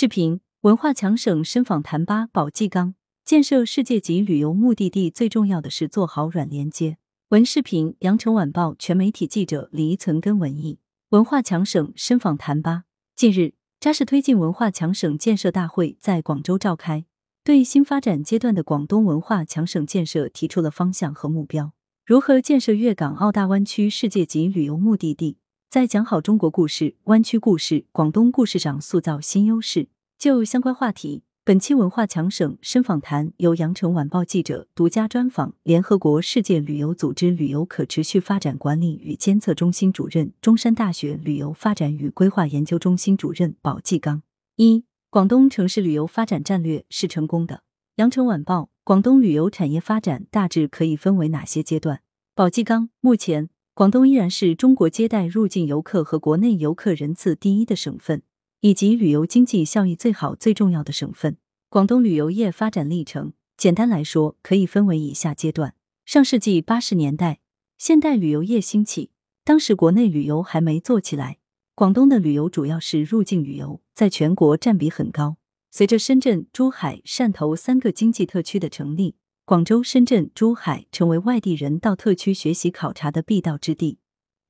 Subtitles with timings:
[0.00, 6.98] 视频：文化强省深访谈吧宝济纲，建设世界级旅游目的地最重要的是做好软连接。
[7.30, 10.78] 文视频：羊城晚报全媒体记者李存根文艺。
[11.08, 12.84] 文化强省深访谈吧。
[13.16, 17.04] 近日，扎实推进文化强省建设大会在广州召开，
[17.42, 21.72] 对新发展阶段的广东文化强省建设提出了方向和目标。
[22.06, 25.38] 如何建设粤港澳大湾区世界级旅游目的地？
[25.70, 29.88] 在讲好中国故事、湾区故事、广东故事上塑造新优势。
[30.16, 44.22] 就相关话题，本期文化强省深访谈由羊城晚报记者独家专访联合国世界旅游组织旅游可持续发展管理与监测中心主任、中山大学旅游发展与规划研究中心主任宝继刚。
[44.56, 47.62] 一、广东城市旅游发展战略是成功的。
[47.96, 52.00] 羊城晚报：广东旅游产业发展大致可以分为哪些阶段？
[52.34, 53.50] 宝继刚：目前。
[53.78, 58.22] 广东依然是中国接待入境游客和国内游客人次第一的省份，
[58.58, 61.36] 以及旅游经济效益最好、最重要的省份。
[61.68, 67.38] 广东旅游业发展历程，简单来说可以分为以下阶段：上世纪八十年代，
[67.78, 69.10] 现代旅游业兴起，
[69.44, 71.38] 当时国内旅游还没做起来，
[71.76, 75.36] 广东的旅游主要是入境旅游，在全国占比很高。
[75.70, 79.14] 随着深圳、珠海、汕头三个经济特区的成立。
[79.48, 83.96] 广州、深圳、珠海成为外地人到特区学习考察的必到之地，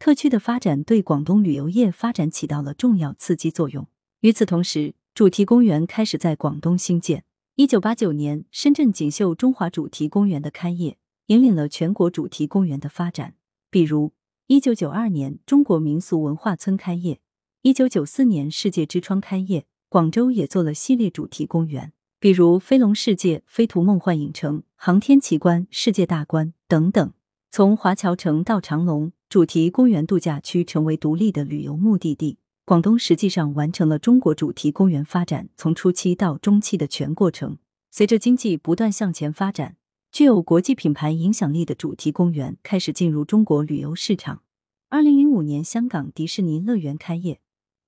[0.00, 3.86] 特区的发展对广东旅游业发展起到了重要刺激作用。
[4.22, 7.22] 与此同时，主题公园开始在广东兴建。
[7.54, 13.36] 一九八九年，深圳锦绣中华主题公园的开业，引领了全国主题公园的发展。
[13.70, 14.12] 比如，
[14.48, 17.18] 一九九二年，中国民俗文化村开业；
[17.62, 21.92] 一九九四年，世界之窗开业，广州也做了系列主题公园。
[22.20, 27.12] 比如飞龙世界、飞图梦幻影城、航天奇观、世界大观等等。
[27.48, 37.58] 从华侨城到长隆主题公园度假区成为独立的旅游目的地，广东实际上完成了中国主题公园发展从初期到中期的全过程。
[37.88, 39.76] 随着经济不断向前发展，
[40.10, 44.42] 具有国际品牌影响力的主题公园开始进入中国旅游市场。
[44.88, 47.38] 二零零五年，香港迪士尼乐园开业。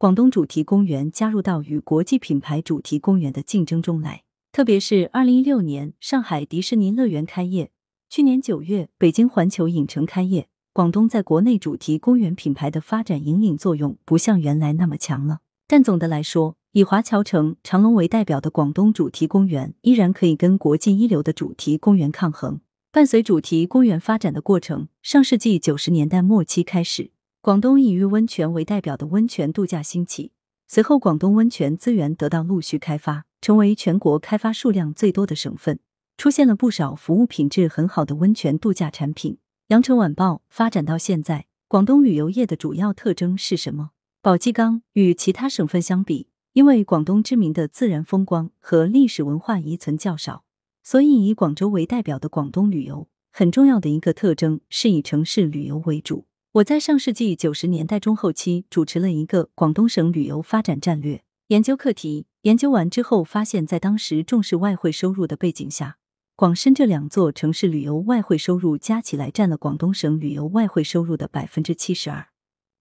[0.00, 7.70] 广东主题公园加入到与国际品牌主题公园的竞争中来，特别是二零一六年上海迪士尼乐园开业，
[8.08, 15.40] 去年九月北京环球影城开业，广东在国内主题公园品牌的发展引领作用不像原来那么强了。
[15.68, 22.62] 但总的来说，以华侨城、长隆为代表的广东主题公园依然可以跟国际一流的主题公园抗衡。
[22.90, 27.10] 伴随主题公园发展的过程，上世纪九十年代末期开始。
[27.42, 30.32] 广东以浴温泉为代表的温泉度假兴起，
[30.68, 35.80] 随后广东温泉资源得到陆续开发，成为全国开发数量最多的省份，
[36.18, 39.38] 出现了不少服务品质很好的温泉度假产品。
[39.68, 43.92] 羊城晚报发展到现在，广东旅游业的主要特征是什么？
[44.20, 50.44] 宝鸡冈与其他省份相比，因为广东知名的自然风光和历史文化遗存较少，
[50.82, 56.26] 所以以广州为代表的广东旅游很重要的一个特征是以城市旅游为主。
[56.54, 65.98] 我在上世纪九十年代中后期主持了一个广东省旅游发展战略研究课题，研究完之后发现，在当时重视外汇收入的背景下，
[66.34, 72.26] 广深这两座城市旅游外汇收入加起来占了广东省旅游外汇收入的百分之七十二。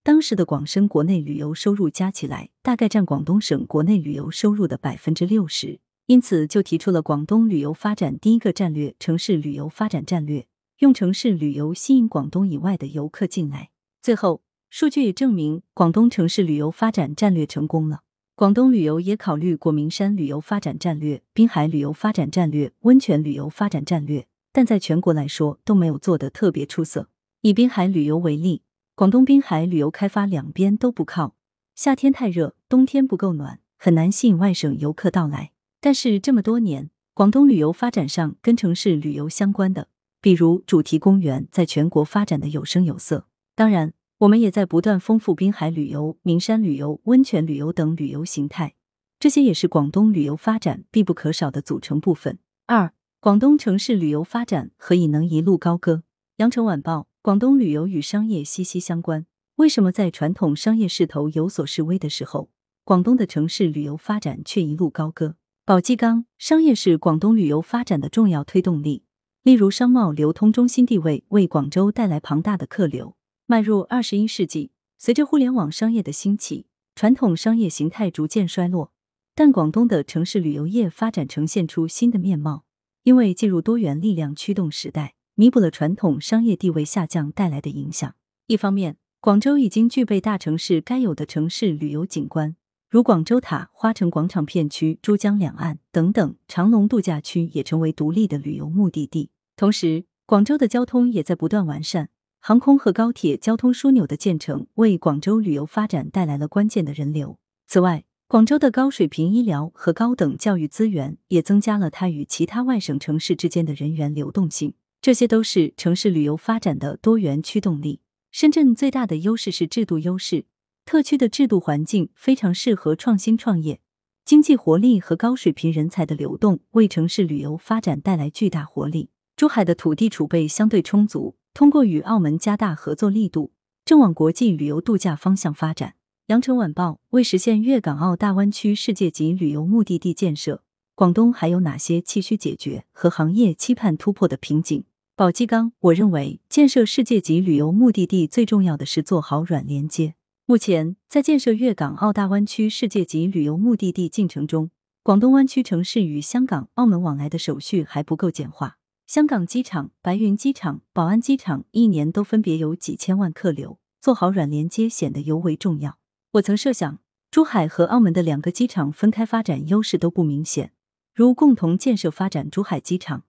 [0.03, 10.47] 当时的广深国内旅游收入加起来大概占广东省国内旅游收入的百分之六十，因此就提出了广东旅游发展第一个战略——城市旅游发展战略。
[10.79, 13.69] 用城市旅游吸引广东以外的游客进来。
[14.01, 18.03] 最后，数据也证明广东城市旅游发展战略成功了。
[18.33, 27.09] 广东旅游也考虑过名山旅游发展战略、滨海旅游发展战略、温泉旅游发展战略，但在全国来说都没有做得特别出色。
[27.41, 28.61] 以滨海旅游为例，
[28.95, 31.35] 广东滨海旅游开发两边都不靠，
[31.75, 35.51] 夏天太热，冬天不够暖，很难吸引外省游客到来。
[35.81, 39.89] 但是这么多年，广东旅游发展上跟城市旅游相关的。
[40.21, 43.25] 比如主题公园在全国发展的有声有色，
[43.55, 48.75] 当然，我们也在不断丰富滨海旅游、名山旅游、温泉旅游等旅游形态，
[49.17, 52.37] 这些也是广东旅游发展必不可少的组成部分。
[52.67, 56.03] 二、广东城市旅游发展何以能一路高歌？
[56.37, 59.25] 羊城晚报：广东旅游与商业息息相关，
[59.55, 62.49] 为什么在传统商业势头有所示威的时候，
[62.83, 65.35] 广东的城市旅游发展却一路高歌？
[65.63, 69.03] 宝鸡刚：商业是广东旅游发展的重要推动力。
[69.49, 73.15] 例如，商贸流通中心地位为广州带来庞大的客流。
[73.47, 74.69] 迈入二十一世纪，
[74.99, 78.91] 随着互联网商业的兴起，传统商业形态逐渐衰落，
[79.33, 82.63] 但广东的城市旅游业发展呈现出新的面貌。
[83.01, 88.13] 因为进入多元力量驱动时代，弥补了传统商业地位下降带来的影响。
[88.45, 92.55] 一方面，广州已经具备大城市该有的城市旅游景观，
[92.87, 99.31] 如广州塔、花城广场片区、珠江两岸等等，长隆度假区也成为独立的旅游目的地。
[99.59, 102.07] 同时，广州的交通也在不断完善，
[102.39, 107.37] 航空和高铁交通枢纽的建成，为广州旅游发展带来了关键的人流。
[107.67, 114.75] 此外，广州的高水平医疗和高等教育资源，也增加了它与其他外省城市之间的人员流动性。
[115.01, 117.99] 这些都是城市旅游发展的多元驱动力。
[118.31, 120.45] 深圳最大的优势是制度优势。
[120.85, 123.81] 特区的制度环境非常适合创新创业，
[124.23, 129.09] 经济活力和高水平人才的流动为城市旅游发展带来巨大活力。
[129.39, 133.53] 珠海的土地储备相对充足，通过与澳门加大合作力度，
[133.85, 135.93] 正往国际旅游度假方向发展。
[136.27, 140.61] 羊城晚报为实现粤港澳大湾区世界级旅游目的地建设，
[140.93, 144.83] 广东还有哪些急需解决和行业期盼突破的瓶颈？
[145.15, 150.15] 宝鸡刚，我认为建设世界级旅游目的地最重要的是做好软连接。
[150.47, 154.71] 目前，在建设粤港澳大湾区世界级旅游目的地进程中，
[155.01, 158.78] 广东湾区城市与香港、澳门往来的手续还不够简化。
[159.09, 165.97] 香港机场、白云机场、宝安机场一年都分别有几千万客流，做好软连接显得尤为重要。
[166.33, 166.99] 我曾设想，
[167.31, 170.73] 珠海和澳门的两个机场分开发展优势都不明显，
[171.11, 173.23] 如共同建设发展珠海机场，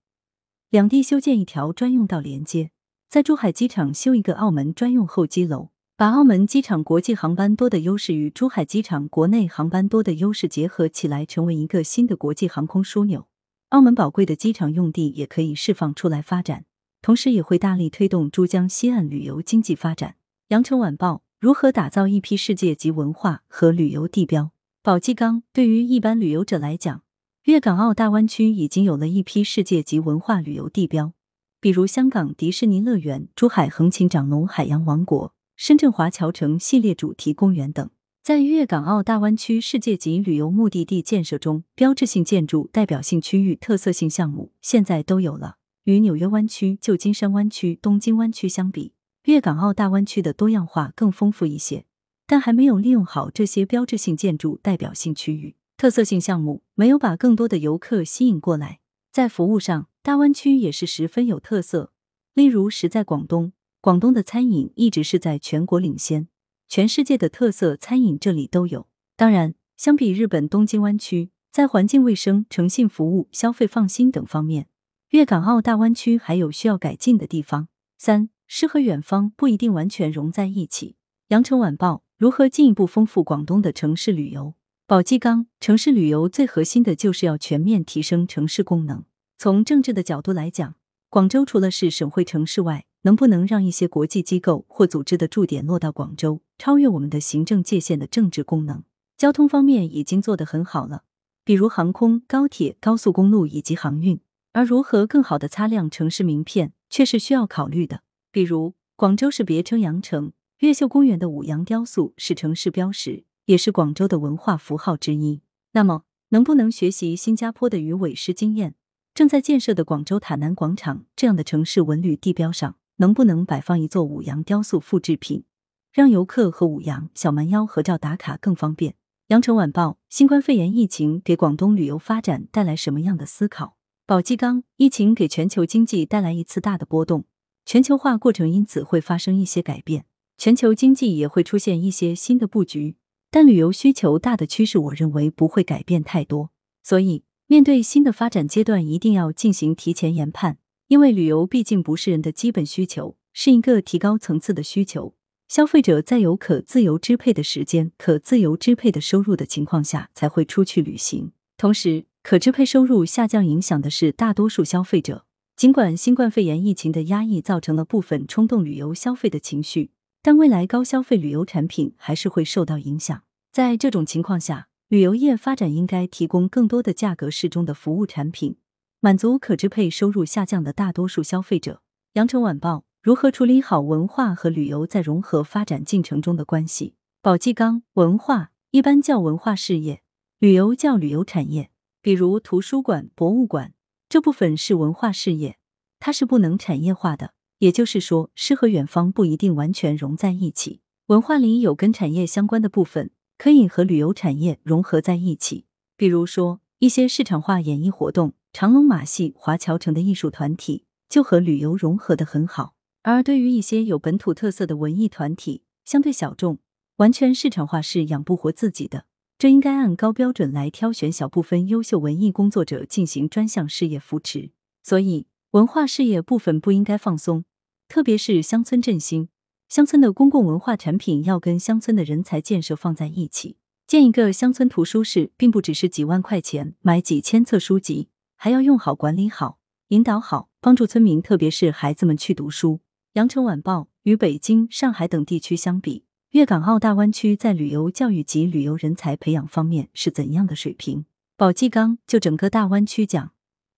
[0.68, 2.72] 两地修建一条专用道连接，
[3.08, 5.70] 在珠海机场修一个澳门专用候机楼。
[5.96, 13.29] 把澳门机场国际航班多的优势与珠海机场国内航班多的优势结合起来，成为一个新的国际航空枢纽。
[13.70, 16.64] 澳门宝贵的机场用地也可以释放出来发展，
[17.00, 20.16] 同时也会大力推动珠江西岸旅游经济发展。
[20.48, 24.50] 羊城晚报如何打造一批世界级文化和旅游地标？
[24.82, 27.04] 宝鸡刚对于一般旅游者来讲，
[27.44, 31.12] 粤港澳大湾区已经有了一批世界级文化旅游地标，
[31.60, 35.32] 比如香港迪士尼乐园、珠海横琴长隆海洋王国。
[35.54, 37.88] 深圳华侨城系列主题公园等，
[38.22, 45.56] 在粤港澳大湾区世界级旅游目的地建设中，标志性建筑、代表性区域、特色性项目现在都有了。
[45.84, 48.92] 与纽约湾区、旧金山湾区、东京湾区相比，
[49.24, 51.86] 粤港澳大湾区的多样化更丰富一些，
[52.26, 58.80] 但还没有利用好这些标志性建筑、代表性区域、特色性项目，没有把更多的游客吸引过来。
[59.10, 61.92] 在服务上，大湾区也是十分有特色，
[62.34, 63.54] 例如时在广东。
[63.80, 66.28] 广东的餐饮一直是在全国领先，
[66.70, 68.86] 全世界的特色餐饮这里都有。
[69.16, 74.68] 当然，相比日本东京湾区，在环境卫生、诚信服务、消费放心等方面，
[75.08, 77.66] 粤港澳大湾区还有需要改进的地方。
[77.98, 80.94] 三，诗和远方不一定完全融在一起。
[81.30, 84.54] 羊城晚报如何进一步丰富广东的城市旅游？
[84.86, 89.04] 宝鸡刚，城市旅游最核心的就是要全面提升城市功能。
[89.36, 90.76] 从政治的角度来讲，
[91.08, 98.82] 广州除了是省会城市外，能不能让一些国际机构或组织的驻点落到广州，超越我们的行政界限的政治功能？
[99.16, 101.04] 交通方面已经做得很好了，
[101.44, 104.20] 比如航空、高铁、高速公路以及航运。
[104.52, 108.02] 而如何更好的擦亮城市名片，却是需要考虑的。
[108.32, 115.42] 比如，广州是别称羊城，越秀公园的五羊雕塑是城市标识，也是广州的文化符号之一。
[115.72, 118.74] 那么，能不能学习新加坡的鱼尾狮经验？
[119.14, 122.76] 正在建设的广州塔南广场这样的城市文旅地标上？
[123.00, 125.44] 能不能摆放一座五羊雕塑复制品，
[125.90, 128.94] 让游客和五羊、小蛮腰合照打卡更方便？
[129.28, 133.76] 羊城晚报：新冠肺炎疫情给广东旅游发展带来什么样的思考？
[134.04, 137.24] 宝鸡刚：疫情给全球经济带来一次大的波动，
[137.64, 140.04] 全球化过程因此会发生一些改变，
[140.36, 142.96] 全球经济也会出现一些新的布局，
[143.30, 146.50] 但旅游需求大的趋势，我认为不会改变太多。
[146.82, 150.58] 所以，面对新的发展阶段，一定要进行提前研判。
[150.90, 155.14] 因为旅游毕竟不是人的基本需求，是一个提高层次的需求。
[155.46, 161.30] 消费者在有可自由支配的时间、可自由支配的收入的情况下，才会出去旅行。
[161.56, 165.24] 同时，可支配收入下降影响的是大多数消费者。
[165.54, 173.22] 尽管新冠肺炎疫情的压抑造成了部分冲动旅游消费的情绪，但未来高消费旅游产品还是会受到影响。
[173.52, 178.56] 在这种情况下，旅游业发展应该提供更多的价格适中的服务产品。
[179.02, 181.80] 满足可支配收入下降的大多数消费者。
[182.12, 186.96] 羊城晚报如何处理好文化和旅游在融合发展进程中的关系？
[187.22, 190.02] 宝鸡刚文化一般叫文化事业，
[190.38, 191.70] 旅游叫旅游产业。
[192.02, 193.72] 比如图书馆、博物馆
[194.06, 195.56] 这部分是文化事业，
[195.98, 197.32] 它是不能产业化的。
[197.60, 200.82] 也就是说，诗和远方不一定完全融在一起。
[201.06, 205.64] 文化里有跟产业相关的部分，可以和旅游产业融合在一起。
[205.96, 208.34] 比如说一些市场化演艺活动。
[208.52, 216.58] 长隆马戏、华侨城的艺术团体就和旅游融合的很好，而对于一些有本土特色的文艺团体，相对小众，
[216.96, 219.06] 完全市场化是养不活自己的。
[219.38, 224.50] 这应该按高标准来挑选小部分优秀文艺工作者进行专项事业扶持。
[224.82, 227.44] 所以，文化事业部分不应该放松，
[227.88, 229.28] 特别是乡村振兴。
[229.68, 233.56] 乡村的公共文化产品要跟乡村的人才建设放在一起。
[233.86, 238.08] 建一个乡村图书室，并不只是几万块钱买几千册书籍，
[238.42, 242.80] 还要用好、管理好、引导好，帮助村民，特别是孩子们去读书。
[243.12, 251.04] 羊城晚报与北京、上海等地区相比，粤港澳大湾区在旅游教育及旅游人才培养方面是怎样的水平？
[251.36, 253.32] 宝纪刚就整个大湾区讲，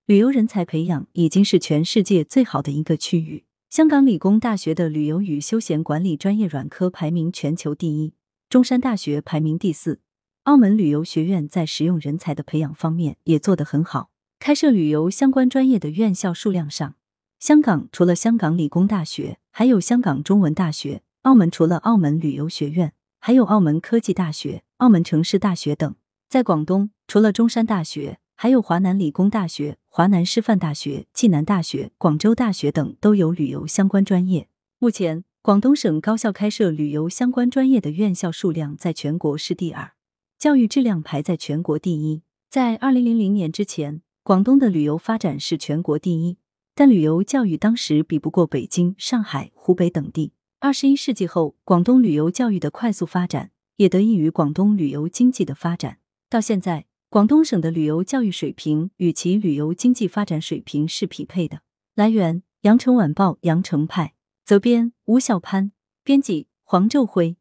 [0.07, 3.43] 旅游人才培养已经是全世界最好的一个区域。
[3.69, 8.15] 香港理工大学的旅游与休闲管理专业软科排名全球第一，
[8.49, 9.99] 中山大学排名第四。
[10.45, 14.11] 澳门旅游学院在实用人才的培养方面也做得很好，
[14.45, 16.97] 开设旅游相关专业的院校数量上，
[17.39, 25.95] 香港除了香港理工大学，还有香港中文大学；澳门除了澳门旅游学院，还有澳门科技大学、澳门城市大学等。
[26.29, 29.79] 在广东，除了中山大学，还有华南理工大学。
[29.87, 34.49] 华南师范大学、暨南大学、广州大学等都有旅游相关专业。
[34.81, 39.93] 目前，广东省高校开设旅游相关专业的院校数量在全国是第二，
[40.37, 42.23] 教育质量排在全国第一。
[42.51, 46.39] 在二零零零年之前，广东的旅游发展是全国第一，
[46.77, 50.33] 但旅游教育当时比不过北京、上海、湖北等地。
[50.61, 55.99] 二十一世纪后，广东旅游教育的快速发展，也得益于广东旅游经济的发展。
[56.31, 56.87] 到现在。
[57.09, 61.61] 广东省的旅游教育水平与其旅游经济发展水平是匹配的。
[61.95, 67.37] 来源：羊城晚报羊城派，责编：吴小潘，编辑：黄昼辉。